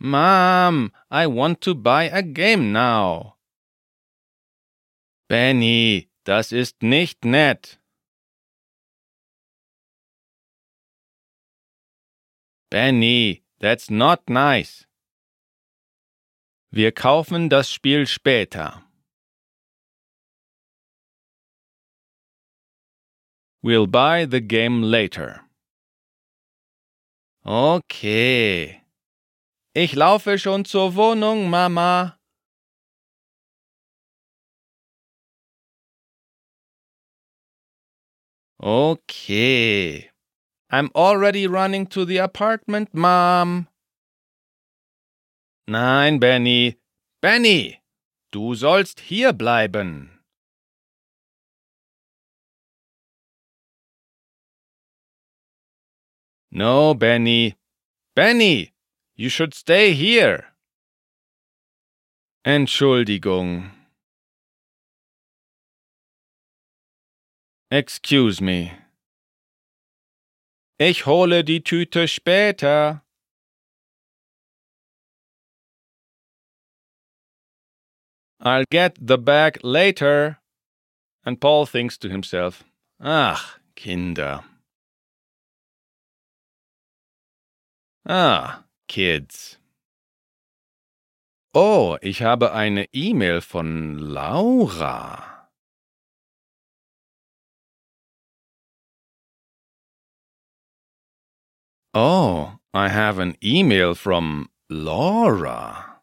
Mom, 0.00 0.92
I 1.10 1.26
want 1.26 1.60
to 1.62 1.74
buy 1.74 2.04
a 2.04 2.22
game 2.22 2.72
now. 2.72 3.34
Benny, 5.28 6.08
das 6.24 6.52
ist 6.52 6.82
nicht 6.82 7.24
nett. 7.24 7.78
Benny, 12.70 13.42
that's 13.60 13.90
not 13.90 14.28
nice. 14.28 14.87
Wir 16.70 16.92
kaufen 16.92 17.48
das 17.48 17.70
Spiel 17.70 18.06
später. 18.06 18.84
We'll 23.62 23.86
buy 23.86 24.26
the 24.30 24.40
game 24.40 24.82
later. 24.82 25.40
Okay. 27.42 28.82
Ich 29.72 29.94
laufe 29.94 30.38
schon 30.38 30.64
zur 30.64 30.94
Wohnung, 30.94 31.48
Mama. 31.48 32.18
Okay. 38.60 40.10
I'm 40.70 40.90
already 40.94 41.46
running 41.46 41.86
to 41.88 42.04
the 42.04 42.18
apartment, 42.18 42.92
Mom. 42.92 43.67
Nein, 45.70 46.18
Benny. 46.18 46.78
Benny, 47.20 47.78
du 48.30 48.54
sollst 48.54 49.00
hier 49.00 49.34
bleiben. 49.34 50.18
No, 56.50 56.94
Benny. 56.94 57.54
Benny, 58.16 58.72
you 59.14 59.28
should 59.28 59.52
stay 59.52 59.92
here. 59.92 60.54
Entschuldigung. 62.46 63.70
Excuse 67.70 68.40
me. 68.40 68.70
Ich 70.78 71.04
hole 71.04 71.44
die 71.44 71.62
Tüte 71.62 72.08
später. 72.08 73.04
I'll 78.40 78.64
get 78.70 78.96
the 79.00 79.18
bag 79.18 79.58
later. 79.62 80.38
And 81.24 81.40
Paul 81.40 81.66
thinks 81.66 81.98
to 81.98 82.08
himself, 82.08 82.64
Ach, 83.00 83.58
Kinder. 83.76 84.40
Ah, 88.06 88.64
Kids. 88.88 89.58
Oh, 91.54 91.98
ich 92.00 92.22
habe 92.22 92.52
eine 92.52 92.86
E-Mail 92.94 93.40
von 93.40 93.98
Laura. 93.98 95.38
Oh, 101.94 102.58
I 102.72 102.88
have 102.88 103.18
an 103.18 103.36
email 103.42 103.94
from 103.94 104.50
Laura. 104.70 105.97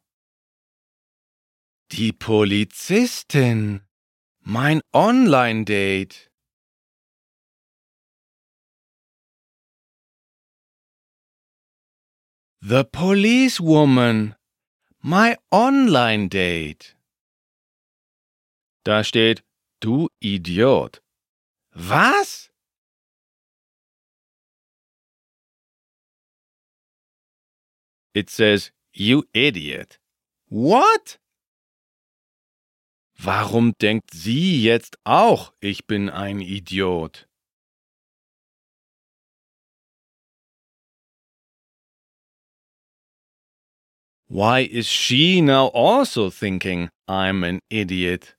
Die 1.91 2.11
Polizistin. 2.11 3.81
Mein 4.39 4.81
Online-Date. 4.93 6.31
The 12.61 12.83
Policewoman. 12.83 14.35
My 15.01 15.37
Online 15.51 16.27
Date. 16.29 16.95
Da 18.83 19.03
steht, 19.03 19.43
du 19.79 20.09
Idiot. 20.19 21.01
Was? 21.73 22.49
It 28.15 28.29
says, 28.29 28.71
you 28.93 29.25
idiot. 29.33 29.99
What? 30.47 31.19
Warum 33.17 33.73
denkt 33.81 34.11
sie 34.11 34.61
jetzt 34.61 34.97
auch, 35.03 35.53
ich 35.59 35.87
bin 35.87 36.09
ein 36.09 36.41
Idiot? 36.41 37.27
Why 44.27 44.61
is 44.63 44.87
she 44.87 45.39
now 45.39 45.67
also 45.67 46.29
thinking 46.29 46.89
I'm 47.07 47.43
an 47.43 47.59
idiot? 47.69 48.35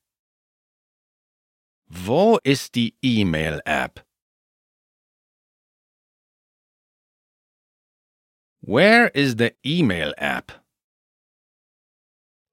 Wo 1.88 2.38
ist 2.44 2.74
die 2.74 2.94
E-Mail-App? 3.02 4.04
Where 8.60 9.08
is 9.14 9.36
the 9.36 9.54
E-Mail-App? 9.64 10.65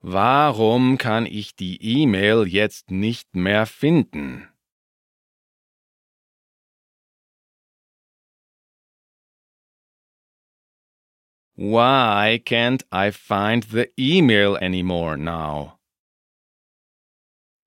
Warum 0.05 0.97
kann 0.97 1.25
ich 1.25 1.55
die 1.55 1.81
E-Mail 1.81 2.45
jetzt 2.45 2.91
nicht 2.91 3.37
mehr 3.37 3.65
finden? 3.65 4.49
Why 11.55 12.41
can't 12.43 12.83
I 12.91 13.11
find 13.11 13.63
the 13.71 13.93
email 13.97 14.57
anymore 14.57 15.17
now? 15.17 15.79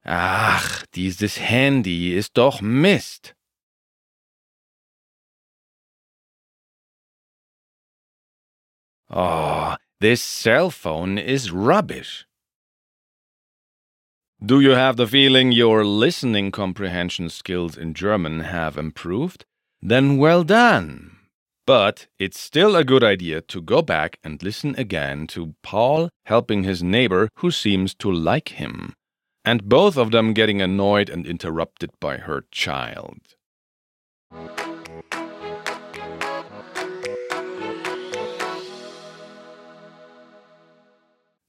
Ach, 0.05 0.85
dieses 0.95 1.41
Handy 1.41 2.13
ist 2.13 2.37
doch 2.37 2.61
Mist. 2.61 3.35
Oh, 9.09 9.75
this 10.01 10.21
cell 10.21 10.71
phone 10.71 11.17
is 11.17 11.51
rubbish. 11.51 12.27
Do 14.45 14.61
you 14.61 14.73
have 14.73 14.97
the 14.97 15.07
feeling 15.07 15.53
your 15.53 15.85
listening 15.87 16.51
comprehension 16.51 17.31
skills 17.31 17.79
in 17.79 17.95
German 17.95 18.41
have 18.41 18.77
improved? 18.77 19.47
Then 19.81 20.19
well 20.19 20.45
done. 20.45 21.17
But 21.67 22.09
it's 22.19 22.39
still 22.39 22.77
a 22.77 22.85
good 22.85 23.03
idea 23.03 23.41
to 23.41 23.63
go 23.63 23.81
back 23.81 24.19
and 24.23 24.43
listen 24.43 24.75
again 24.77 25.27
to 25.29 25.55
Paul 25.63 26.11
helping 26.27 26.65
his 26.65 26.83
neighbor 26.83 27.31
who 27.37 27.51
seems 27.51 27.95
to 27.95 28.13
like 28.13 28.51
him, 28.51 28.93
and 29.45 29.69
both 29.69 29.97
of 29.97 30.11
them 30.11 30.35
getting 30.35 30.61
annoyed 30.61 31.09
and 31.09 31.27
interrupted 31.27 31.91
by 31.99 32.19
her 32.19 32.45
child. 32.51 33.36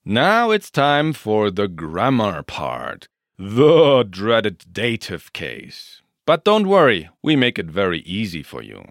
Now 0.10 0.52
it's 0.52 0.72
time 0.72 1.12
for 1.12 1.52
the 1.52 1.67
grammar 1.67 2.41
part, 2.41 3.10
the 3.38 4.08
dreaded 4.10 4.63
dative 4.72 5.34
case. 5.34 6.02
But 6.26 6.46
don't 6.46 6.70
worry, 6.70 7.10
we 7.22 7.36
make 7.36 7.60
it 7.60 7.65
very 7.65 8.00
easy 8.04 8.41
for 8.41 8.63
you. 8.63 8.86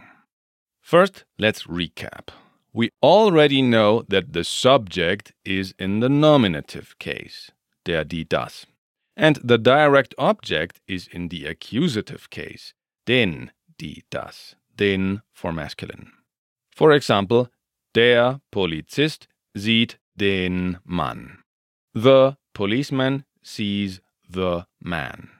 First, 0.83 1.24
let's 1.38 1.62
recap. 1.62 2.29
We 2.74 2.90
already 3.02 3.62
know 3.62 4.05
that 4.11 4.35
the 4.35 4.44
subject 4.44 5.33
is 5.42 5.72
in 5.79 6.00
the 6.00 6.11
nominative 6.11 6.98
case, 6.98 7.50
der, 7.87 8.05
die, 8.05 8.26
das, 8.29 8.66
and 9.16 9.37
the 9.42 9.57
direct 9.57 10.14
object 10.18 10.83
is 10.87 11.09
in 11.11 11.29
the 11.29 11.46
accusative 11.46 12.29
case, 12.29 12.74
den, 13.07 13.52
die, 13.79 14.02
das, 14.11 14.55
den 14.76 15.22
for 15.33 15.50
masculine. 15.50 16.12
For 16.72 16.92
example, 16.92 17.48
der 17.94 18.42
Polizist 18.52 19.29
sieht 19.57 19.96
den 20.16 20.79
Mann. 20.85 21.38
The 21.94 22.37
policeman 22.55 23.24
sees 23.42 24.00
the 24.29 24.66
man. 24.81 25.31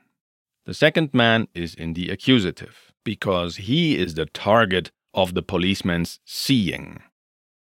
The 0.65 0.73
second 0.73 1.13
man 1.13 1.47
is 1.53 1.73
in 1.73 1.93
the 1.93 2.09
accusative 2.09 2.91
because 3.03 3.55
he 3.55 3.97
is 3.97 4.15
the 4.15 4.25
target 4.25 4.91
of 5.13 5.33
the 5.33 5.41
policeman's 5.41 6.19
seeing. 6.25 7.01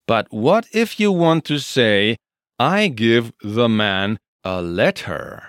But 0.07 0.27
what 0.31 0.67
if 0.73 0.99
you 0.99 1.11
want 1.11 1.45
to 1.45 1.59
say, 1.59 2.17
I 2.57 2.87
give 2.87 3.31
the 3.43 3.69
man 3.69 4.17
a 4.43 4.61
letter? 4.61 5.43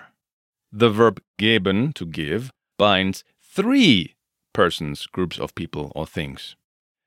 The 0.71 0.89
verb 0.89 1.21
geben, 1.39 1.93
to 1.95 2.05
give, 2.05 2.51
binds 2.77 3.23
three 3.41 4.15
persons, 4.53 5.07
groups 5.07 5.39
of 5.39 5.55
people, 5.55 5.91
or 5.95 6.05
things. 6.05 6.55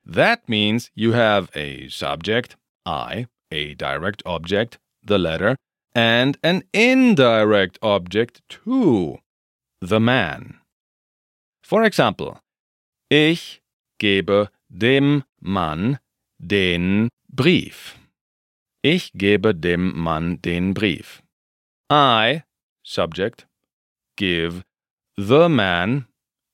That 0.04 0.48
means 0.48 0.90
you 0.94 1.12
have 1.12 1.50
a 1.54 1.88
subject, 1.88 2.57
I, 2.85 3.26
a 3.54 3.74
direct 3.74 4.22
object, 4.26 4.78
the 5.02 5.18
letter, 5.18 5.56
and 5.94 6.36
an 6.42 6.64
indirect 6.72 7.78
object, 7.80 8.42
too, 8.48 9.18
the 9.80 10.00
man. 10.00 10.58
For 11.62 11.84
example, 11.84 12.40
ich 13.10 13.62
gebe 13.98 14.48
dem 14.68 15.24
Mann 15.40 15.98
den 16.38 17.08
Brief. 17.30 17.96
Ich 18.82 19.12
gebe 19.12 19.54
dem 19.54 19.96
Mann 19.96 20.40
den 20.42 20.74
Brief. 20.74 21.22
I, 21.90 22.42
subject, 22.82 23.46
give 24.16 24.64
the 25.16 25.48
man, 25.48 26.06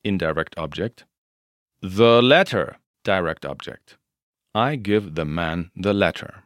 indirect 0.04 0.54
object, 0.58 1.06
the 1.80 2.20
letter, 2.20 2.76
direct 3.04 3.46
object. 3.46 3.96
I 4.54 4.76
give 4.76 5.14
the 5.14 5.24
man 5.24 5.70
the 5.74 5.94
letter. 5.94 6.44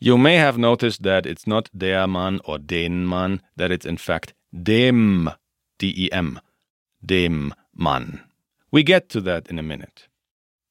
You 0.00 0.16
may 0.16 0.36
have 0.36 0.56
noticed 0.56 1.02
that 1.02 1.26
it's 1.26 1.46
not 1.46 1.70
der 1.76 2.06
Mann 2.06 2.40
or 2.44 2.58
den 2.58 3.06
Mann, 3.06 3.42
that 3.56 3.72
it's 3.72 3.86
in 3.86 3.96
fact 3.96 4.32
dem, 4.52 5.30
D-E-M, 5.78 6.40
dem 7.04 7.52
Mann. 7.74 8.20
We 8.70 8.82
get 8.82 9.08
to 9.10 9.20
that 9.22 9.48
in 9.48 9.58
a 9.58 9.62
minute. 9.62 10.08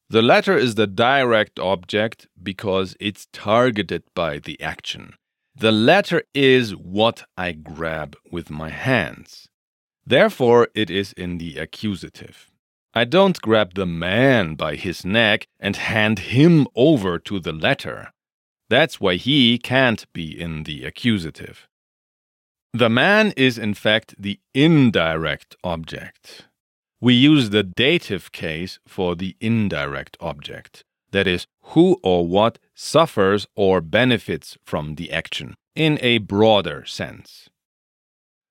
The 0.10 0.22
latter 0.22 0.58
is 0.58 0.76
the 0.76 0.88
direct 0.88 1.60
object 1.60 2.28
because 2.42 2.96
it's 3.00 3.28
targeted 3.34 4.04
by 4.16 4.40
the 4.40 4.62
action. 4.62 5.16
The 5.54 5.74
latter 5.74 6.24
is 6.34 6.76
what 6.76 7.24
I 7.38 7.52
grab 7.52 8.16
with 8.32 8.50
my 8.50 8.70
hands. 8.70 9.50
Therefore, 10.06 10.70
it 10.74 10.90
is 10.90 11.12
in 11.14 11.38
the 11.38 11.58
accusative. 11.58 12.50
I 12.94 13.04
don't 13.04 13.42
grab 13.42 13.74
the 13.74 13.86
man 13.86 14.56
by 14.56 14.76
his 14.76 15.04
neck 15.04 15.48
and 15.60 15.76
hand 15.76 16.20
him 16.20 16.68
over 16.76 17.20
to 17.20 17.40
the 17.42 17.52
letter. 17.52 18.14
That's 18.70 19.00
why 19.00 19.16
he 19.16 19.58
can't 19.58 20.06
be 20.14 20.40
in 20.40 20.64
the 20.64 20.84
accusative. 20.84 21.68
The 22.74 22.90
man 22.90 23.34
is, 23.38 23.58
in 23.58 23.74
fact, 23.74 24.16
the 24.20 24.40
indirect 24.54 25.56
object. 25.64 26.48
We 27.00 27.14
use 27.14 27.50
the 27.50 27.64
dative 27.64 28.32
case 28.32 28.80
for 28.86 29.16
the 29.16 29.36
indirect 29.40 30.18
object, 30.20 30.84
that 31.12 31.28
is, 31.28 31.48
who 31.62 31.98
or 32.04 32.28
what 32.28 32.60
suffers 32.76 33.48
or 33.56 33.82
benefits 33.82 34.58
from 34.66 34.96
the 34.96 35.12
action, 35.12 35.56
in 35.76 35.98
a 36.02 36.18
broader 36.18 36.86
sense. 36.86 37.50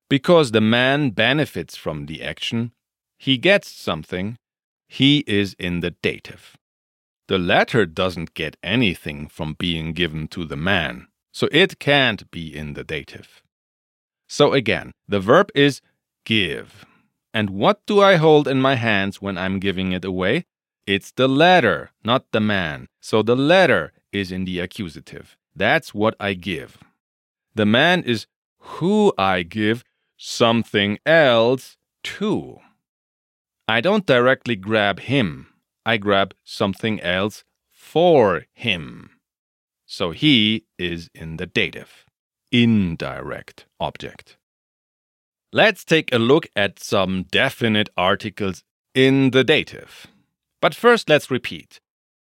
Because 0.09 0.51
the 0.51 0.61
man 0.61 1.11
benefits 1.11 1.75
from 1.75 2.07
the 2.07 2.23
action, 2.23 2.71
he 3.17 3.37
gets 3.37 3.69
something, 3.69 4.37
he 4.87 5.19
is 5.27 5.55
in 5.59 5.81
the 5.81 5.91
dative. 5.91 6.56
The 7.27 7.37
latter 7.37 7.85
doesn't 7.85 8.33
get 8.33 8.55
anything 8.63 9.27
from 9.27 9.55
being 9.59 9.93
given 9.93 10.27
to 10.29 10.45
the 10.45 10.55
man, 10.55 11.07
so 11.33 11.49
it 11.51 11.77
can't 11.77 12.29
be 12.31 12.55
in 12.55 12.73
the 12.73 12.83
dative. 12.83 13.43
So 14.27 14.53
again, 14.53 14.91
the 15.07 15.19
verb 15.19 15.49
is 15.53 15.81
give. 16.25 16.85
And 17.33 17.49
what 17.49 17.85
do 17.85 18.01
I 18.01 18.15
hold 18.15 18.47
in 18.47 18.61
my 18.61 18.75
hands 18.75 19.21
when 19.21 19.37
I'm 19.37 19.59
giving 19.59 19.91
it 19.91 20.05
away? 20.05 20.45
It's 20.85 21.11
the 21.11 21.27
letter, 21.27 21.91
not 22.03 22.25
the 22.31 22.39
man. 22.39 22.87
So 23.01 23.21
the 23.21 23.35
letter 23.35 23.91
is 24.13 24.31
in 24.31 24.45
the 24.45 24.59
accusative. 24.59 25.37
That's 25.55 25.93
what 25.93 26.15
I 26.19 26.33
give. 26.33 26.77
The 27.55 27.65
man 27.65 28.03
is 28.03 28.27
who 28.59 29.13
I 29.17 29.43
give 29.43 29.83
something 30.15 30.97
else 31.05 31.77
to. 32.03 32.59
I 33.67 33.81
don't 33.81 34.05
directly 34.05 34.55
grab 34.55 35.01
him. 35.01 35.47
I 35.87 35.95
grab 35.95 36.33
something 36.43 36.99
else 36.99 37.45
for 37.71 38.45
him. 38.51 39.11
So 39.85 40.11
he 40.11 40.65
is 40.77 41.09
in 41.15 41.37
the 41.37 41.45
dative, 41.45 42.03
indirect 42.51 43.67
object. 43.79 44.35
Let's 45.53 45.85
take 45.85 46.13
a 46.13 46.19
look 46.19 46.47
at 46.57 46.77
some 46.77 47.23
definite 47.31 47.87
articles 47.95 48.65
in 48.93 49.31
the 49.31 49.45
dative. 49.45 50.07
But 50.61 50.75
first, 50.75 51.07
let's 51.07 51.31
repeat. 51.31 51.79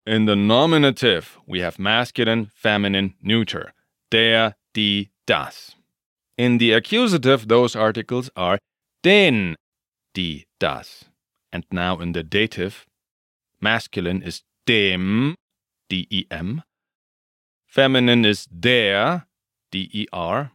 In 0.07 0.27
the 0.27 0.37
nominative, 0.37 1.37
we 1.45 1.59
have 1.59 1.77
masculine, 1.77 2.49
feminine, 2.55 3.15
neuter. 3.21 3.73
Der, 4.11 4.55
die, 4.73 5.09
das. 5.27 5.75
In 6.37 6.57
the 6.57 6.71
accusative, 6.71 7.49
those 7.49 7.75
articles 7.75 8.29
are 8.37 8.59
den, 9.03 9.57
die, 10.13 10.45
das. 10.57 11.03
And 11.51 11.65
now 11.69 11.99
in 11.99 12.13
the 12.13 12.23
dative, 12.23 12.85
Masculine 13.61 14.23
is 14.23 14.41
dem, 14.65 15.35
D-E-M. 15.89 16.63
Feminine 17.67 18.25
is 18.25 18.45
der, 18.45 19.23
D-E-R. 19.71 20.51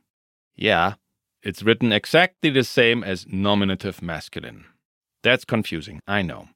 Yeah, 0.56 0.94
it's 1.42 1.62
written 1.62 1.92
exactly 1.92 2.50
the 2.50 2.64
same 2.64 3.04
as 3.04 3.26
nominative 3.28 4.02
masculine. 4.02 4.64
That's 5.22 5.44
confusing, 5.44 6.00
I 6.06 6.22
know. 6.22 6.48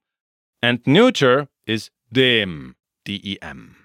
And 0.62 0.80
neuter 0.86 1.48
is 1.66 1.90
dem, 2.12 2.74
D-E-M. 3.04 3.76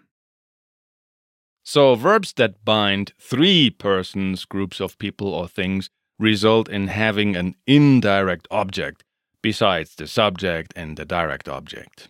So 1.64 1.96
verbs 1.96 2.34
that 2.34 2.64
bind 2.66 3.14
three 3.20 3.70
persons, 3.70 4.46
groups 4.46 4.80
of 4.80 4.98
people, 4.98 5.34
or 5.34 5.48
things 5.48 5.90
result 6.20 6.70
in 6.70 6.88
having 6.88 7.36
an 7.36 7.56
indirect 7.68 8.48
object 8.50 9.04
besides 9.42 9.96
the 9.96 10.08
subject 10.08 10.74
and 10.76 10.98
the 10.98 11.06
direct 11.06 11.48
object. 11.48 12.10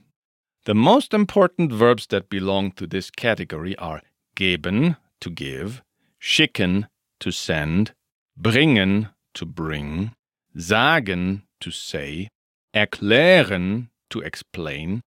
The 0.65 0.73
most 0.73 1.13
important 1.13 1.71
verbs 1.71 2.07
that 2.07 2.27
belong 2.27 2.71
to 2.71 2.87
this 2.87 3.11
category 3.11 3.75
are 3.77 4.01
geben, 4.35 4.97
to 5.21 5.29
give, 5.29 5.83
schicken, 6.19 6.87
to 7.19 7.29
send, 7.31 7.93
bringen, 8.35 9.09
to 9.35 9.45
bring, 9.45 10.15
sagen, 10.57 11.43
to 11.59 11.69
say, 11.69 12.29
erklären, 12.73 13.89
to 14.09 14.21
explain, 14.21 15.01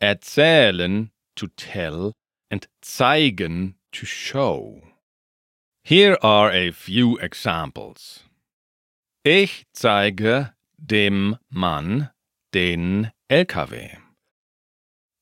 erzählen, 0.00 1.10
to 1.34 1.48
tell, 1.56 2.12
and 2.48 2.68
zeigen, 2.80 3.74
to 3.90 4.06
show. 4.06 4.80
Here 5.82 6.16
are 6.22 6.52
a 6.52 6.70
few 6.70 7.18
examples. 7.18 8.20
Ich 9.24 9.64
zeige 9.74 10.52
dem 10.78 11.36
Mann 11.50 12.10
den 12.52 13.10
LKW. 13.28 14.09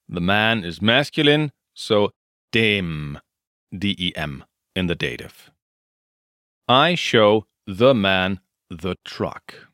The 0.08 0.20
man 0.20 0.64
is 0.64 0.80
masculine, 0.80 1.52
so 1.74 2.12
dem, 2.50 3.18
D-E-M, 3.76 4.44
in 4.74 4.86
the 4.86 4.94
dative. 4.94 5.50
I 6.66 6.94
show 6.94 7.46
the 7.66 7.94
man 7.94 8.40
the 8.70 8.96
truck. 9.04 9.68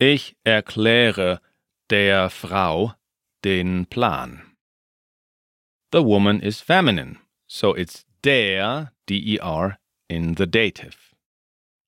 Ich 0.00 0.34
erkläre 0.44 1.38
der 1.88 2.28
Frau 2.28 2.94
den 3.42 3.86
Plan. 3.86 4.42
The 5.92 6.02
woman 6.02 6.40
is 6.40 6.60
feminine, 6.60 7.18
so 7.46 7.72
it's 7.72 8.04
der, 8.22 8.90
D-E-R, 9.06 9.78
in 10.08 10.34
the 10.34 10.46
dative. 10.46 11.14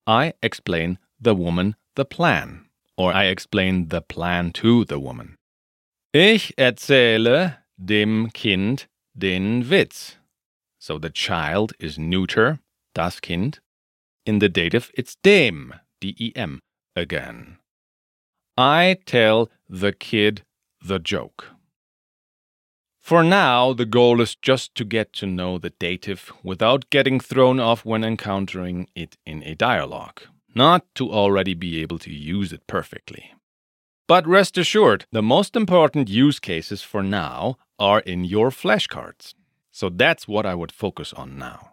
I 0.06 0.34
explain 0.42 0.98
the 1.20 1.34
woman 1.34 1.74
the 1.96 2.04
plan, 2.04 2.66
or 2.96 3.12
I 3.12 3.24
explain 3.24 3.88
the 3.88 4.00
plan 4.00 4.52
to 4.52 4.84
the 4.84 5.00
woman. 5.00 5.36
Ich 6.18 6.54
erzähle 6.56 7.58
dem 7.76 8.32
Kind 8.32 8.88
den 9.12 9.68
Witz. 9.68 10.16
So 10.78 10.98
the 10.98 11.10
child 11.10 11.74
is 11.78 11.98
neuter, 11.98 12.58
das 12.94 13.20
Kind. 13.20 13.60
In 14.24 14.40
the 14.40 14.48
dative, 14.48 14.90
it's 14.94 15.16
dem, 15.16 15.74
D-E-M, 16.00 16.60
again. 16.96 17.58
I 18.56 18.96
tell 19.04 19.50
the 19.68 19.92
kid 19.92 20.42
the 20.80 20.98
joke. 20.98 21.48
For 22.98 23.22
now, 23.22 23.74
the 23.74 23.84
goal 23.84 24.22
is 24.22 24.36
just 24.36 24.74
to 24.76 24.86
get 24.86 25.12
to 25.18 25.26
know 25.26 25.58
the 25.58 25.74
dative 25.78 26.32
without 26.42 26.88
getting 26.88 27.20
thrown 27.20 27.60
off 27.60 27.84
when 27.84 28.02
encountering 28.02 28.88
it 28.94 29.18
in 29.26 29.42
a 29.42 29.54
dialogue, 29.54 30.22
not 30.54 30.86
to 30.94 31.12
already 31.12 31.52
be 31.52 31.82
able 31.82 31.98
to 31.98 32.10
use 32.10 32.54
it 32.54 32.66
perfectly. 32.66 33.35
But 34.08 34.24
rest 34.24 34.56
assured, 34.56 35.04
the 35.10 35.22
most 35.22 35.56
important 35.56 36.08
use 36.08 36.38
cases 36.38 36.82
for 36.82 37.02
now 37.02 37.56
are 37.78 38.00
in 38.00 38.24
your 38.24 38.50
flashcards. 38.50 39.34
So 39.72 39.88
that's 39.88 40.28
what 40.28 40.46
I 40.46 40.54
would 40.54 40.70
focus 40.70 41.12
on 41.12 41.38
now. 41.38 41.72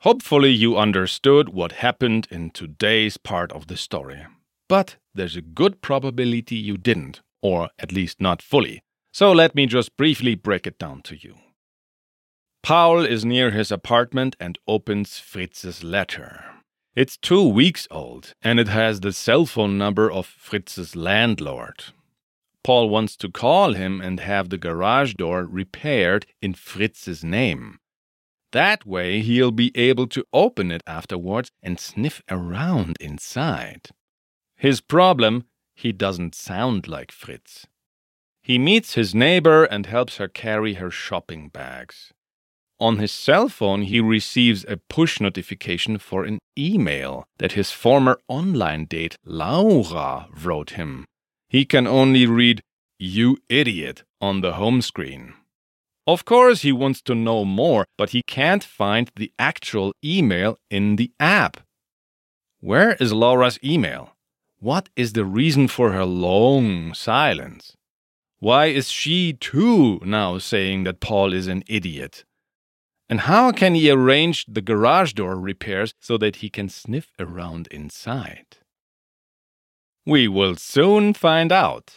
Hopefully, 0.00 0.50
you 0.50 0.76
understood 0.76 1.50
what 1.50 1.72
happened 1.72 2.26
in 2.30 2.50
today's 2.50 3.18
part 3.18 3.52
of 3.52 3.66
the 3.66 3.76
story. 3.76 4.26
But 4.66 4.96
there's 5.14 5.36
a 5.36 5.42
good 5.42 5.82
probability 5.82 6.56
you 6.56 6.78
didn't, 6.78 7.20
or 7.42 7.68
at 7.78 7.92
least 7.92 8.20
not 8.20 8.40
fully. 8.40 8.82
So 9.12 9.30
let 9.30 9.54
me 9.54 9.66
just 9.66 9.96
briefly 9.96 10.34
break 10.34 10.66
it 10.66 10.78
down 10.78 11.02
to 11.02 11.16
you. 11.16 11.36
Paul 12.62 13.04
is 13.04 13.24
near 13.24 13.50
his 13.50 13.72
apartment 13.72 14.36
and 14.38 14.56
opens 14.68 15.18
Fritz's 15.18 15.82
letter. 15.82 16.44
It's 16.94 17.16
two 17.16 17.48
weeks 17.48 17.88
old, 17.90 18.34
and 18.40 18.60
it 18.60 18.68
has 18.68 19.00
the 19.00 19.12
cell 19.12 19.46
phone 19.46 19.76
number 19.78 20.10
of 20.10 20.26
Fritz's 20.26 20.94
landlord. 20.94 21.84
Paul 22.62 22.88
wants 22.88 23.16
to 23.16 23.28
call 23.28 23.72
him 23.72 24.00
and 24.00 24.20
have 24.20 24.50
the 24.50 24.58
garage 24.58 25.14
door 25.14 25.44
repaired 25.44 26.24
in 26.40 26.54
Fritz's 26.54 27.24
name. 27.24 27.80
That 28.52 28.86
way, 28.86 29.20
he'll 29.22 29.50
be 29.50 29.72
able 29.76 30.06
to 30.08 30.24
open 30.32 30.70
it 30.70 30.82
afterwards 30.86 31.50
and 31.62 31.80
sniff 31.80 32.22
around 32.30 32.96
inside. 33.00 33.88
His 34.54 34.80
problem 34.80 35.46
he 35.74 35.90
doesn't 35.90 36.36
sound 36.36 36.86
like 36.86 37.10
Fritz. 37.10 37.66
He 38.40 38.56
meets 38.56 38.94
his 38.94 39.16
neighbor 39.16 39.64
and 39.64 39.86
helps 39.86 40.18
her 40.18 40.28
carry 40.28 40.74
her 40.74 40.90
shopping 40.90 41.48
bags. 41.48 42.12
On 42.82 42.98
his 42.98 43.12
cell 43.12 43.48
phone, 43.48 43.82
he 43.82 44.00
receives 44.00 44.64
a 44.66 44.76
push 44.76 45.20
notification 45.20 45.98
for 45.98 46.24
an 46.24 46.40
email 46.58 47.28
that 47.38 47.52
his 47.52 47.70
former 47.70 48.18
online 48.26 48.86
date, 48.86 49.14
Laura, 49.24 50.26
wrote 50.42 50.70
him. 50.70 51.04
He 51.48 51.64
can 51.64 51.86
only 51.86 52.26
read, 52.26 52.60
You 52.98 53.38
idiot, 53.48 54.02
on 54.20 54.40
the 54.40 54.54
home 54.54 54.82
screen. 54.82 55.34
Of 56.08 56.24
course, 56.24 56.62
he 56.62 56.72
wants 56.72 57.00
to 57.02 57.14
know 57.14 57.44
more, 57.44 57.84
but 57.96 58.10
he 58.10 58.22
can't 58.26 58.64
find 58.64 59.12
the 59.14 59.32
actual 59.38 59.92
email 60.04 60.58
in 60.68 60.96
the 60.96 61.12
app. 61.20 61.58
Where 62.58 62.94
is 62.94 63.12
Laura's 63.12 63.60
email? 63.62 64.16
What 64.58 64.88
is 64.96 65.12
the 65.12 65.24
reason 65.24 65.68
for 65.68 65.92
her 65.92 66.04
long 66.04 66.94
silence? 66.94 67.76
Why 68.40 68.66
is 68.66 68.90
she 68.90 69.34
too 69.34 70.00
now 70.04 70.38
saying 70.38 70.82
that 70.82 70.98
Paul 70.98 71.32
is 71.32 71.46
an 71.46 71.62
idiot? 71.68 72.24
And 73.12 73.20
how 73.20 73.52
can 73.52 73.74
he 73.74 73.90
arrange 73.90 74.46
the 74.48 74.62
garage 74.62 75.12
door 75.12 75.38
repairs 75.38 75.92
so 76.00 76.16
that 76.16 76.36
he 76.36 76.48
can 76.48 76.70
sniff 76.70 77.12
around 77.18 77.66
inside? 77.70 78.56
We 80.06 80.28
will 80.28 80.56
soon 80.56 81.12
find 81.12 81.52
out. 81.52 81.92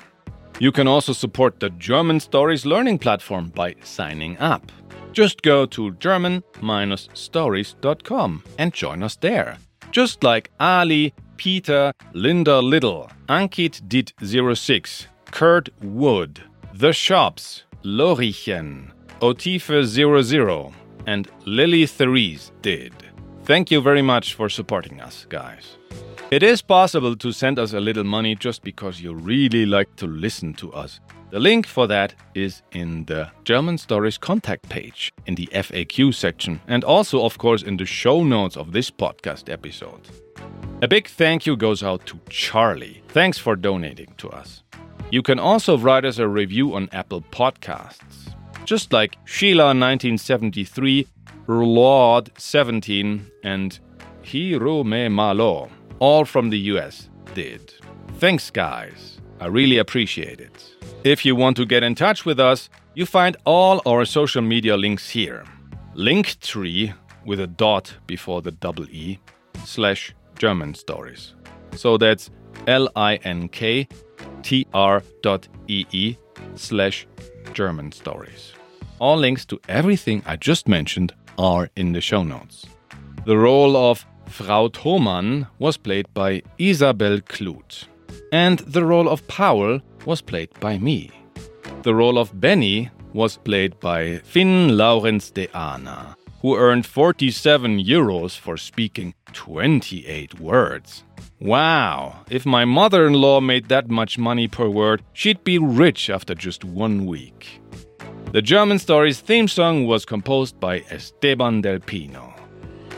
You 0.61 0.71
can 0.71 0.87
also 0.87 1.13
support 1.13 1.59
the 1.59 1.71
German 1.71 2.21
Stories 2.21 2.67
learning 2.67 2.99
platform 2.99 3.49
by 3.49 3.75
signing 3.83 4.39
up. 4.39 4.71
Just 5.13 5.43
go 5.43 5.67
to 5.67 5.91
german-stories.com 5.93 8.45
and 8.59 8.73
join 8.73 9.03
us 9.03 9.17
there. 9.17 9.59
Just 9.91 10.23
like 10.23 10.53
Ali, 10.61 11.13
Peter, 11.37 11.93
Linda 12.13 12.61
Little, 12.61 13.11
Ankit 13.29 13.83
Dit 13.89 14.13
06, 14.23 15.09
Kurt 15.31 15.69
Wood, 15.83 16.41
The 16.75 16.93
Shops, 16.93 17.65
Lorichen, 17.85 18.93
Otife 19.21 19.85
00, 19.85 20.73
and 21.07 21.29
Lily 21.45 21.87
Therese 21.87 22.53
did. 22.63 22.93
Thank 23.45 23.71
you 23.71 23.81
very 23.81 24.03
much 24.03 24.35
for 24.35 24.49
supporting 24.49 25.01
us, 25.01 25.27
guys. 25.29 25.77
It 26.31 26.43
is 26.43 26.63
possible 26.63 27.15
to 27.17 27.33
send 27.33 27.59
us 27.59 27.75
a 27.75 27.81
little 27.81 28.05
money 28.05 28.35
just 28.35 28.65
because 28.65 29.01
you 29.01 29.15
really 29.15 29.67
like 29.67 29.95
to 29.97 30.07
listen 30.07 30.55
to 30.55 30.73
us. 30.73 31.01
The 31.31 31.39
link 31.39 31.67
for 31.67 31.87
that 31.87 32.15
is 32.35 32.63
in 32.73 33.05
the 33.05 33.31
German 33.45 33.77
Stories 33.77 34.19
contact 34.19 34.69
page 34.69 35.13
in 35.27 35.35
the 35.35 35.47
FAQ 35.53 36.15
section 36.15 36.61
and 36.67 36.85
also, 36.85 37.25
of 37.25 37.39
course, 37.39 37.63
in 37.63 37.77
the 37.77 37.87
show 37.87 38.25
notes 38.25 38.57
of 38.57 38.73
this 38.73 38.91
podcast 38.91 39.53
episode. 39.53 40.09
A 40.83 40.89
big 40.89 41.09
thank 41.09 41.47
you 41.47 41.57
goes 41.57 41.83
out 41.83 42.05
to 42.07 42.19
Charlie. 42.29 43.03
Thanks 43.09 43.39
for 43.39 43.57
donating 43.57 44.15
to 44.19 44.31
us. 44.31 44.63
You 45.11 45.23
can 45.23 45.39
also 45.39 45.79
write 45.79 46.05
us 46.05 46.19
a 46.19 46.27
review 46.27 46.75
on 46.75 46.89
Apple 46.93 47.23
Podcasts. 47.23 48.34
Just 48.65 48.93
like 48.93 49.23
Sheila1973, 49.27 51.07
Rulard 51.47 52.31
17, 52.39 53.31
and 53.43 53.79
Hiro 54.23 54.83
Me 54.85 55.09
Malo, 55.09 55.69
all 55.99 56.25
from 56.25 56.51
the 56.51 56.59
US, 56.59 57.11
did. 57.35 57.75
Thanks, 58.19 58.51
guys. 58.51 59.21
I 59.41 59.47
really 59.47 59.79
appreciate 59.79 60.41
it. 60.41 60.65
If 61.05 61.27
you 61.27 61.37
want 61.37 61.57
to 61.59 61.67
get 61.67 61.83
in 61.83 61.95
touch 61.95 62.25
with 62.25 62.41
us, 62.41 62.71
you 62.95 63.05
find 63.05 63.37
all 63.45 63.83
our 63.85 64.07
social 64.07 64.41
media 64.41 64.77
links 64.77 65.11
here. 65.11 65.45
Linktree 65.95 66.95
with 67.27 67.41
a 67.41 67.47
dot 67.47 67.95
before 68.07 68.41
the 68.41 68.53
double 68.53 68.89
E 68.91 69.19
slash 69.65 70.15
German 70.39 70.75
stories. 70.75 71.35
So 71.73 71.99
that's 71.99 72.31
L 72.67 72.89
I 72.97 73.17
N 73.17 73.49
K 73.49 73.87
T 74.43 74.67
R 74.73 75.03
dot 75.23 75.49
E 75.69 75.85
E 75.93 76.17
slash 76.55 77.07
German 77.55 77.93
stories. 77.93 78.53
All 78.99 79.17
links 79.17 79.45
to 79.47 79.61
everything 79.69 80.23
I 80.27 80.37
just 80.37 80.69
mentioned 80.69 81.13
are 81.39 81.71
in 81.77 81.93
the 81.93 82.01
show 82.01 82.23
notes. 82.23 82.67
The 83.25 83.39
role 83.39 83.77
of 83.77 84.05
Frau 84.27 84.69
Thomann 84.69 85.47
was 85.59 85.77
played 85.77 86.13
by 86.13 86.43
Isabel 86.59 87.19
Kluth. 87.21 87.85
And 88.33 88.59
the 88.61 88.85
role 88.85 89.09
of 89.09 89.27
Paul 89.29 89.81
was 90.05 90.21
played 90.21 90.51
by 90.61 90.79
me. 90.79 91.11
The 91.83 91.95
role 91.95 92.19
of 92.19 92.41
Benny 92.41 92.91
was 93.13 93.37
played 93.37 93.79
by 93.81 94.19
Finn 94.25 94.77
Laurens 94.77 95.31
de 95.31 95.47
Ana, 95.57 96.17
who 96.45 96.59
earned 96.59 96.85
47 96.85 97.79
euros 97.83 98.39
for 98.39 98.59
speaking 98.59 99.15
28 99.33 100.39
words. 100.39 101.03
Wow, 101.41 102.23
if 102.29 102.45
my 102.45 102.67
mother 102.67 103.07
in 103.07 103.15
law 103.15 103.41
made 103.41 103.71
that 103.71 103.89
much 103.89 104.19
money 104.19 104.47
per 104.47 104.69
word, 104.69 105.03
she'd 105.15 105.43
be 105.43 105.57
rich 105.57 106.11
after 106.11 106.35
just 106.35 106.63
one 106.63 107.07
week. 107.07 107.63
The 108.33 108.43
German 108.43 108.79
Stories 108.79 109.21
theme 109.21 109.49
song 109.49 109.87
was 109.87 110.05
composed 110.05 110.61
by 110.61 110.81
Esteban 110.91 111.63
Del 111.63 111.79
Pino. 111.79 112.35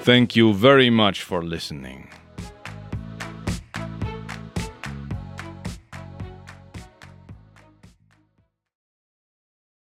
Thank 0.03 0.35
you 0.35 0.53
very 0.53 0.91
much 0.91 1.23
for 1.23 1.45
listening. 1.45 2.06